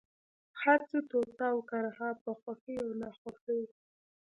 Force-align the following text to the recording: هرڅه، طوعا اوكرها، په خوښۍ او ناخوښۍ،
هرڅه، 0.61 0.97
طوعا 1.09 1.47
اوكرها، 1.53 2.09
په 2.23 2.31
خوښۍ 2.39 2.75
او 2.83 2.89
ناخوښۍ، 3.01 3.61